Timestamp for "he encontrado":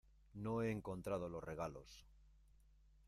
0.63-1.29